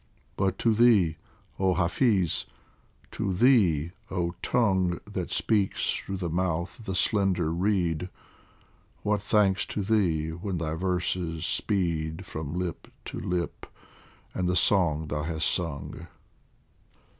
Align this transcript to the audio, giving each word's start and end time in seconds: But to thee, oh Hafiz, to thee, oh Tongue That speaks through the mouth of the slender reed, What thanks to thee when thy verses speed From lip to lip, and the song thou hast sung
But 0.35 0.57
to 0.57 0.73
thee, 0.73 1.17
oh 1.59 1.75
Hafiz, 1.75 2.47
to 3.11 3.35
thee, 3.35 3.91
oh 4.09 4.33
Tongue 4.41 4.99
That 5.05 5.29
speaks 5.29 5.93
through 5.93 6.17
the 6.17 6.27
mouth 6.27 6.79
of 6.79 6.85
the 6.87 6.95
slender 6.95 7.51
reed, 7.51 8.09
What 9.03 9.21
thanks 9.21 9.63
to 9.67 9.83
thee 9.83 10.29
when 10.31 10.57
thy 10.57 10.73
verses 10.73 11.45
speed 11.45 12.25
From 12.25 12.57
lip 12.57 12.87
to 13.05 13.19
lip, 13.19 13.67
and 14.33 14.49
the 14.49 14.55
song 14.55 15.05
thou 15.05 15.21
hast 15.21 15.47
sung 15.47 16.07